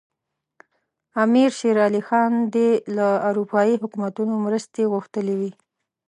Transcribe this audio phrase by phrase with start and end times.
[1.23, 5.51] امیر شېر علي خان دې له اروپایي حکومتونو مرستې غوښتلي وي.